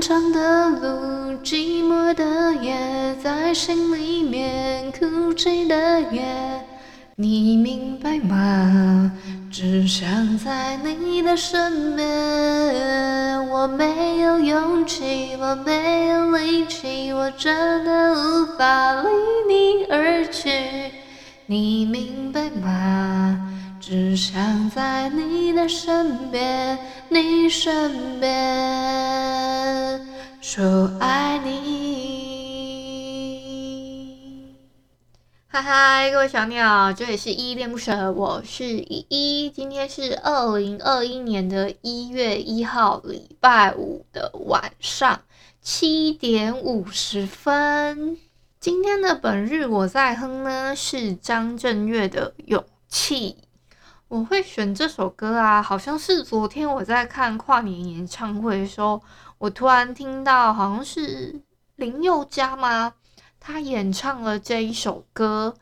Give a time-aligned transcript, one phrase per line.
[0.00, 2.74] 漫长的路，寂寞的夜，
[3.22, 6.24] 在心里面哭泣的夜，
[7.16, 9.12] 你明白吗？
[9.52, 13.46] 只想在你的身边。
[13.50, 19.10] 我没有勇气，我没有力气，我真的无法离
[19.52, 20.50] 你而去。
[21.44, 23.49] 你明白吗？
[23.90, 28.30] 只想在你的身边，你身边
[30.40, 32.70] 说爱你。
[35.48, 39.50] 嗨嗨，各位小鸟，这里是依依恋不舍，我是依依。
[39.50, 45.22] 今天是二零二一年的一月一号，礼拜五的晚上
[45.60, 48.16] 七点五十分。
[48.60, 53.36] 今天的本日我在哼呢，是张震岳的《勇气》。
[54.10, 59.00] 我会选这首歌啊，好像是昨天我在看跨年演唱会的时候，
[59.38, 61.40] 我突然听到好像是
[61.76, 62.92] 林宥嘉吗？
[63.38, 65.54] 他演唱了这一首歌，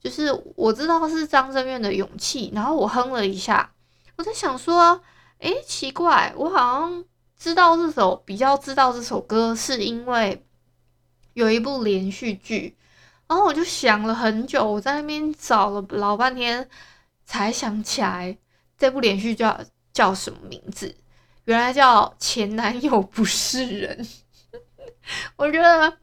[0.00, 3.72] 就是我知道是张震岳的《勇气》，然后我哼了一下，
[4.14, 5.00] 我在想说，
[5.38, 7.04] 诶，奇怪，我好像
[7.36, 10.46] 知道这首，比较知道这首歌，是因为
[11.32, 12.76] 有一部连续剧，
[13.26, 16.68] 然后我就想了很久，我在那边找了老半天。
[17.26, 18.38] 才想起来
[18.78, 19.60] 这部连续剧叫
[19.92, 20.94] 叫什么名字？
[21.44, 24.04] 原来叫《前男友不是人》。
[25.36, 25.98] 我觉得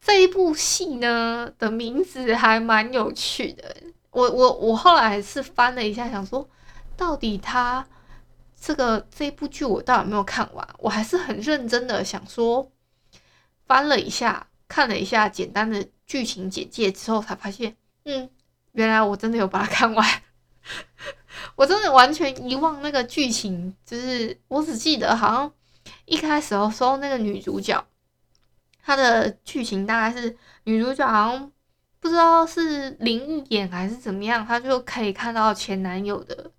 [0.00, 3.76] 这一部戏呢的名字还蛮有趣的。
[4.10, 6.48] 我我我后来是翻了一下，想说
[6.96, 7.84] 到底他
[8.60, 10.68] 这个这部剧我到底有没有看完？
[10.78, 12.70] 我还是很认真的想说，
[13.66, 18.30] 翻了一下，看了一下简单的剧情简介之后，才发现，嗯，
[18.72, 20.22] 原来我真的有把它看完。
[21.56, 25.52] 我真的完全遗忘那个剧情，就是我只记得好像
[26.04, 27.84] 一开始的时候，那个女主角
[28.82, 31.52] 她的剧情大概是女主角好像
[32.00, 36.50] 不知道是灵异眼还是怎么样，她就可以看到前男友的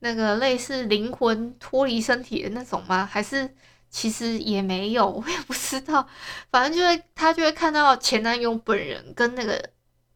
[0.00, 3.04] 那个类似灵魂脱离身体的那种吗？
[3.04, 3.54] 还是
[3.90, 6.06] 其实也没有， 我也不知道。
[6.50, 9.70] 反正就会她就会看到前男友本人跟那个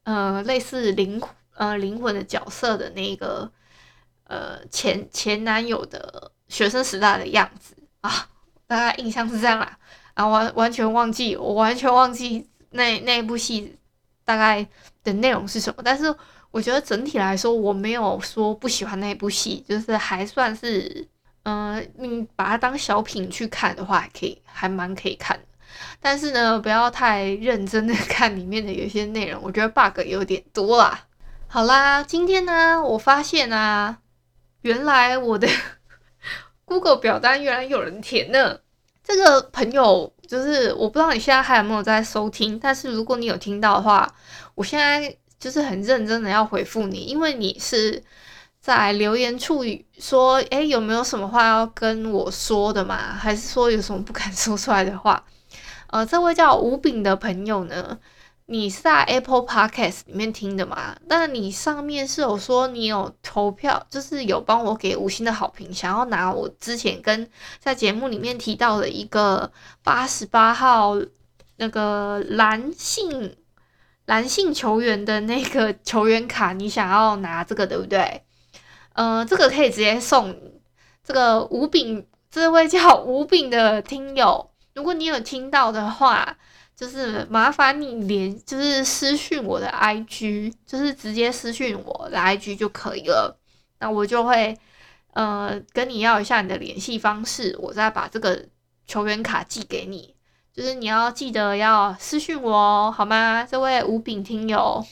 [0.04, 1.20] 呃类似灵。
[1.56, 3.48] 呃，灵魂的角色的那个
[4.24, 8.28] 呃前前男友的学生时代的样子啊，
[8.66, 9.78] 大概印象是这样啦，
[10.14, 13.76] 啊，完完全忘记，我完全忘记那那部戏
[14.24, 14.66] 大概
[15.02, 15.82] 的内容是什么。
[15.84, 16.14] 但是
[16.50, 21.08] 我觉得整体来说，我没有说不喜欢那部戏，就是还算是，
[21.42, 25.44] 嗯、你把它当小品去看的话，还可以，还蛮可以看的。
[26.00, 31.06] 但是呢，不要太认真的看里面的有些内容，我觉得 bug 有点多啦。
[31.48, 33.98] 好啦，今天呢，我发现啊，
[34.64, 35.46] 原来我的
[36.64, 38.58] Google 表单原来有人填呢。
[39.02, 44.10] 这个朋友就是我不知道你现在还有没有在收听，但是如果你有听到的话，
[44.54, 48.02] 我现在就是很认真的要回复你，因为你是
[48.58, 49.62] 在留言处
[49.98, 52.96] 说，诶，有没有什么话要跟我说的嘛？
[53.12, 55.22] 还是说有什么不敢说出来的话？
[55.88, 57.98] 呃，这位叫吴炳的朋友呢，
[58.46, 60.94] 你是在 Apple Podcast 里面听的吗？
[61.06, 69.50] 那你上面是有说你有投票，就是有帮我给五星的好评，想要拿我之前跟在节目里面提到的一个
[69.82, 70.94] 八十八号
[71.56, 73.34] 那个蓝性
[74.04, 78.22] 蓝性球员的那个球员卡，你想要拿这个对不对？
[78.92, 80.38] 呃，这个可以直接送
[81.02, 86.36] 这个吴炳，这位叫吴炳的听友，如果你有听到的话。
[86.76, 93.38] 就是麻烦你连，就是私讯我的 IG，就是直接私讯我的 IG 就可以了。
[93.78, 94.58] 那我就会
[95.12, 98.46] 呃跟你要一下你的联系方式，我再把这个
[98.86, 100.14] 球员卡寄给你。
[100.52, 103.46] 就是你要记得要私讯我哦，好吗？
[103.48, 104.84] 这位吴炳听友，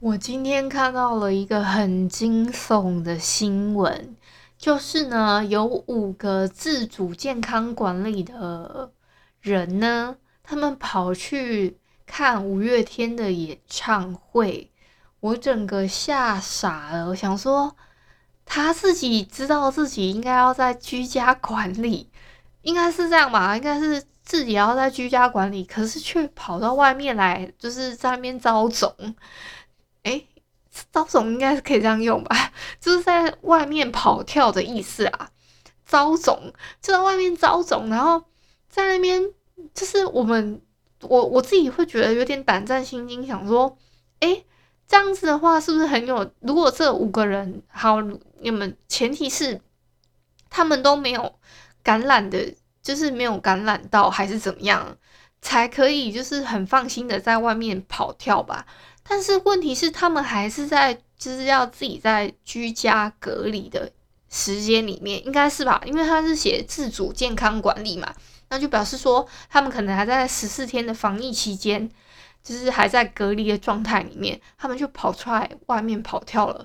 [0.00, 4.16] 我今天看到了一个很惊悚的新闻，
[4.56, 8.92] 就是呢有五个自主健康管理的
[9.40, 10.16] 人呢。
[10.48, 14.72] 他们跑去看五月天的演唱会，
[15.20, 17.08] 我整个吓傻了。
[17.08, 17.76] 我想说，
[18.46, 22.10] 他自己知道自己应该要在居家管理，
[22.62, 23.54] 应该是这样吧？
[23.58, 28.90] 应该是自己要在居家管理，可是却跑到外面来，就是在那边招总。
[30.04, 30.26] 诶，
[30.90, 32.52] 招总应该是可以这样用吧？
[32.80, 35.28] 就是在外面跑跳的意思啊。
[35.84, 38.24] 招总就在外面招总，然后
[38.70, 39.30] 在那边
[39.74, 40.60] 就是我们，
[41.02, 43.76] 我我自己会觉得有点胆战心惊，想说，
[44.20, 44.44] 诶，
[44.86, 46.30] 这样子的话是不是很有？
[46.40, 48.00] 如果这五个人好，
[48.40, 49.60] 你们前提是
[50.48, 51.34] 他们都没有。
[51.80, 54.98] 感染的，就是没有感染到，还是怎么样，
[55.40, 58.66] 才可以就是很放心的在外面跑跳吧。
[59.08, 63.90] 但是问题是，他们还是在就是要自己在居家隔离的
[64.28, 65.80] 时间里面，应该是吧？
[65.86, 68.14] 因为他是写自主健康管理嘛，
[68.50, 71.90] 那就表示说他们可能还在十四天的防疫期间，
[72.42, 76.64] 就是还在隔离的状态里面，他们就跑出来外面跑跳了。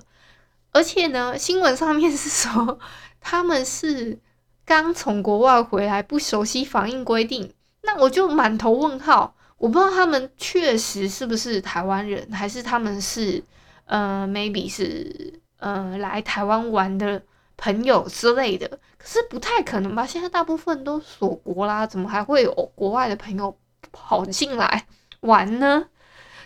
[0.72, 2.78] 而且呢，新闻上面是说
[3.20, 4.18] 他们是。
[4.66, 7.52] 刚从国外回来，不熟悉防疫规定，
[7.82, 9.36] 那我就满头问号。
[9.58, 13.44] 我不知道他们确实是不是台湾人，还是他们是
[13.84, 17.22] 呃，maybe 是呃来台湾玩的
[17.56, 18.68] 朋友之类的。
[18.98, 20.06] 可是不太可能吧？
[20.06, 23.56] 现在大部分都锁国啦，怎么还会有国外的朋友
[23.92, 24.86] 跑进来
[25.20, 25.86] 玩呢？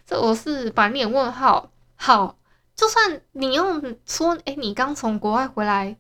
[0.07, 1.71] 这我是满脸问号。
[1.95, 2.39] 好，
[2.75, 5.97] 就算你用说，诶、你刚从国外回来。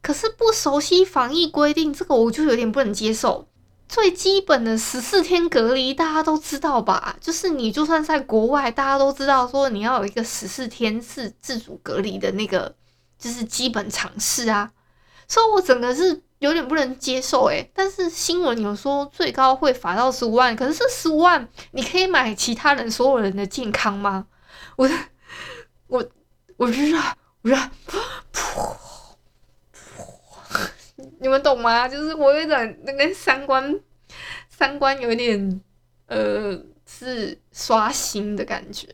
[0.00, 3.48] 可是不熟悉防疫规定，这个我就有点不能接受。
[3.88, 7.16] 最基本的十四天隔离，大家都知道吧？
[7.20, 12.74] 就是你就算在国外，大家都知道说你要有一个十四天自自主隔离的那个，
[13.18, 14.72] 就是基本常识啊。
[15.26, 17.70] 所以我整个是有点不能接受诶。
[17.74, 24.26] 但是新闻有说最高会罚到十五万，可是这十五万你可以买其他人所有人的健康吗？
[24.76, 24.88] 我
[25.88, 26.08] 我
[26.56, 26.94] 我就是
[27.42, 27.70] 我觉得。
[31.20, 31.88] 你们懂吗？
[31.88, 33.80] 就是我有点那个三观，
[34.48, 35.60] 三观有点
[36.06, 36.56] 呃
[36.86, 38.88] 是刷新的感觉。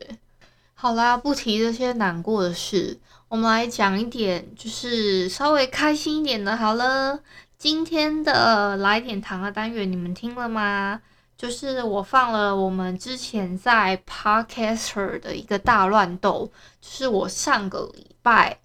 [0.85, 6.55] 好啦，不提这些难过的事，我们来讲一点，就是稍微开心一点的。
[6.55, 7.19] 好了，
[7.57, 11.01] 今天的来点糖的单元你们听了吗？
[11.35, 18.59] 就是我放了我们之前在 Podcaster 的一个大乱斗，就是我上个礼拜，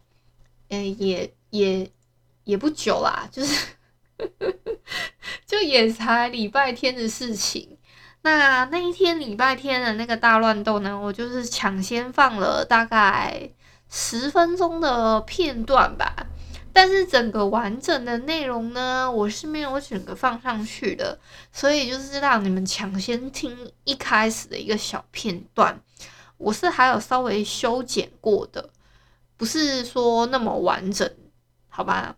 [0.68, 1.90] 呃，也也。
[2.44, 3.66] 也不久啦，就是
[5.46, 7.78] 就也才礼拜天的事情。
[8.22, 13.50] 那那一天礼拜天的那个大乱斗呢，我就是抢先放了大概
[13.88, 16.14] 十分钟的片段吧。
[16.72, 21.18] 但是整个完整的内容呢，我是没有整个放上去的，
[21.52, 25.80] 所以就是让你们抢先听一开始的一个小片段。
[26.38, 28.70] 我是还有稍微修剪过的，
[29.36, 31.10] 不是说那么完整，
[31.68, 32.14] 好吧？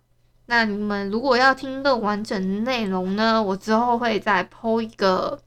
[0.47, 5.41] 那你们如果要听更完整的内容呢，我之后会再剖一个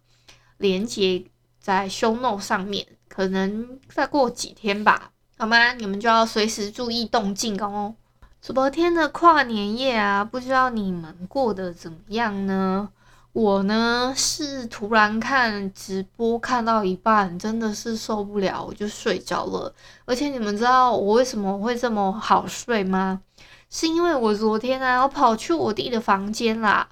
[0.66, 1.24] 连接
[1.60, 5.74] 在 show note 上面，可能再过几天吧，好吗？
[5.74, 7.94] 你们就要随时注意动静哦。
[8.42, 12.90] 昨天的跨年夜啊，不知道你们过得怎么样呢？
[13.34, 19.72] 我呢是突然看直播看到一半，真的是受不了，我就睡着了。
[20.06, 23.22] 而且你们知道我为什么会这么好睡吗？
[23.70, 26.88] 是因为我昨天啊，我跑去我弟的房间啦。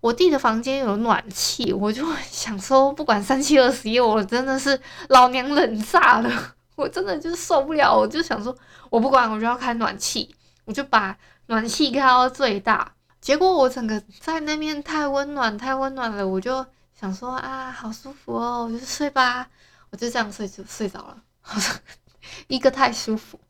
[0.00, 8.56] 我弟的房间有暖气，我就想说，不管三七二十一，我真的是老娘冷炸了，我真的就受不了，我就想说，
[8.90, 12.92] 我不管，我就要开暖气，我就把暖气开到最大。
[13.20, 16.64] 结果我整个在那边太温暖，太温暖了，我就
[16.98, 19.48] 想说啊，好舒服哦，我就睡吧，
[19.90, 21.16] 我就这样睡就睡着了，
[22.46, 23.40] 一个太舒服。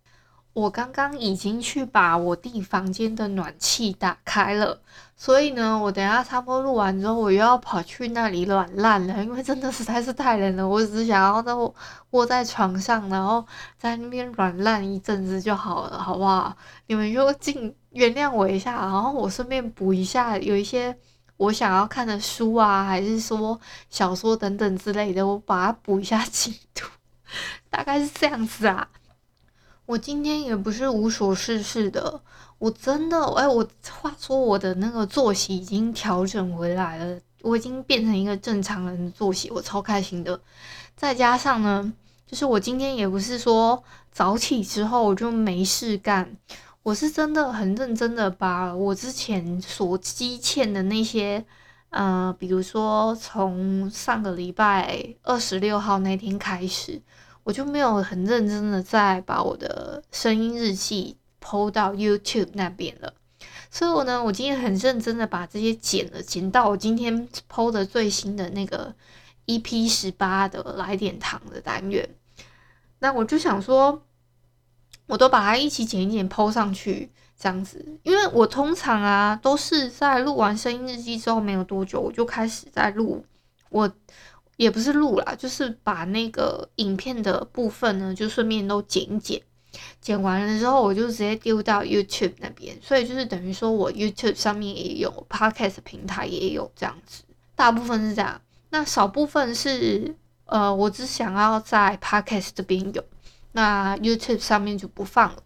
[0.59, 4.81] 我刚刚已经去把我弟房间的暖气打开了，
[5.17, 10.67] 所以呢，我等下差不多录完之后，我又要跑去那里软烂了，因为真的实在是太冷了。
[10.67, 11.53] 我只想要在
[12.11, 13.47] 窝在床上，然后
[13.79, 16.57] 在那边软烂一阵子就好了，好不好？
[16.89, 20.97] 你们就尽原谅我一下，然后我顺便补一下，有一些
[21.37, 23.61] 我想要看的书啊，还是说
[23.91, 26.85] 小说等等之类的，我把它补一下进度，
[27.71, 28.89] 大概是这样子啊。
[29.89, 32.21] 我今天也不是无所事事的，
[32.59, 40.39] 我真的，哎，我话说我的那个作息已经调整回来了，我已经变成一个正常人的作息，我超开心的。
[40.95, 41.91] 再加上呢，
[42.27, 46.37] 就是我今天也不是说早起之后我就没事干，
[46.83, 51.43] 我是真的很认真的把我之前所积欠的那些，
[51.89, 57.01] 呃，比如说从上个礼拜二十六号那天开始。
[57.49, 63.15] 我就没有很认真的再把我的声音日记 PO 到 YouTube 那边了，
[63.71, 68.95] 所以我呢，我今天很认真的把这些剪了，剪到我今天 PO 的最新的那个
[69.47, 72.07] EP 十八的来点糖的单元。
[72.99, 74.03] 那我就想说，
[75.07, 83.25] 我都把它一起剪一剪 PO 上去，这样子，因为我通常啊都是在录完声音日记之后没有多久，我就开始在录，
[83.71, 83.91] 我
[84.59, 89.41] 也不是录啦，就是把那个影片的部分呢，就顺便都剪一剪。
[90.01, 97.23] 剪完了之后，我就直接丢到 YouTube 那边，所以就是等于说我 YouTube 上面也有，Podcast 平台也有这样子，
[97.55, 103.05] 大部分是这样，那少部分是呃，我只想要在 Podcast 这边有，
[103.53, 105.43] 那 YouTube 上面就不放了，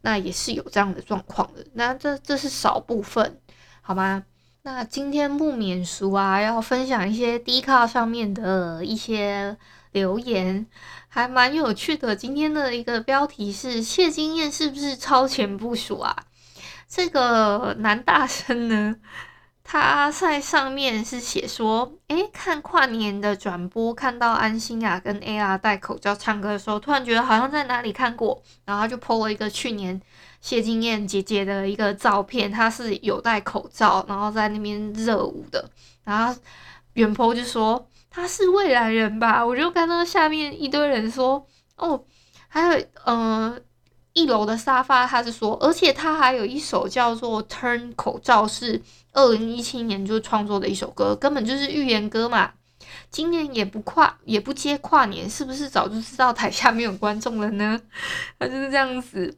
[0.00, 3.38] 那也是有这样的状况的，那这这是少部分，
[3.82, 4.24] 好吗？
[4.62, 9.56] 那今天不免俗啊，要分享一些 d i c a 上面的一些
[9.92, 10.66] 留言。
[11.10, 12.14] 还蛮有趣的。
[12.14, 16.14] 今天的一个标题是谢金燕是不是超前部署啊？
[16.86, 18.96] 这个男大生呢，
[19.64, 30.00] 他在上面是写说，诶，看跨年的转播，看到安心亚跟 AR 戴口罩唱歌的时候，突然觉得好像在哪里看过，然后他就 po 了一个去年
[30.40, 35.70] 谢金燕姐姐的一个照片，她是有戴口罩，然后在那边热舞的，
[36.04, 36.38] 然后
[36.94, 37.88] 远坡就说。
[38.10, 39.44] 她是未来人吧？
[39.44, 42.02] 我就看到下面一堆人说，哦，
[42.48, 43.56] 还有，呃，
[44.14, 48.80] 一楼的沙发，他是说，而且他还有一首叫做《Turn 口罩》，是
[49.12, 52.50] 二零一七年就创作的一首歌，根本就是预言歌嘛。
[53.10, 57.78] 今年也不跨，也不接跨年，是不是早就知道台下没有观众了呢？
[58.38, 59.36] 他就是这样子，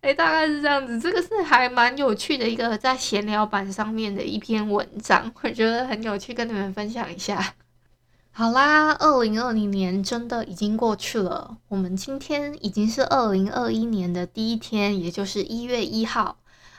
[0.00, 0.98] 哎、大概是这样子。
[1.00, 7.54] 这个是还蛮有趣的一个在闲聊版上面的一篇文章，我觉得很有趣，跟你们分享一下。
[8.30, 11.56] 好啦，二零二零年真的已经过去了。
[11.66, 16.36] 我们今天已经是二零二一年的第一天，也就是一月一号，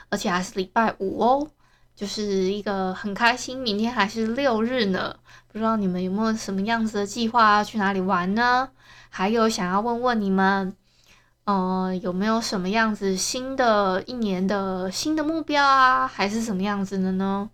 [0.08, 1.46] 而且还是礼拜五哦，
[1.94, 3.58] 就是一个很开心。
[3.58, 5.14] 明天还是六日呢，
[5.52, 8.70] 不知道你们有没有什么样子的计划，去哪里玩呢？
[9.10, 10.74] 还有想要问问你们，
[11.50, 17.50] 呃，有没有什么样子新的一年的新的目标啊，还是什么样子的呢？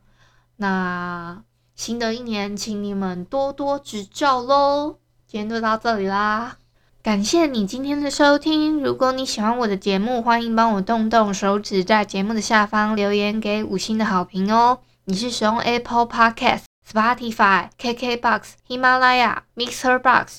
[0.57, 1.43] 那。
[1.75, 4.97] 新的一年，请你们多多指教喽！
[5.27, 6.57] 今天就到这里啦，
[7.03, 8.83] 感谢你今天的收听。
[8.83, 14.79] 如果你喜欢我的节目，欢迎帮我动动手指，在节目的下方留言给五星的好评哦。
[15.05, 20.39] 你是使用 Apple Podcast、Spotify、KKBox、喜马拉雅、Mixer Box，